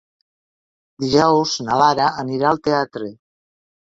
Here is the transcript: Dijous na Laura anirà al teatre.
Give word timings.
Dijous 1.03 1.51
na 1.67 1.77
Laura 1.81 2.09
anirà 2.23 2.49
al 2.53 2.61
teatre. 2.69 3.13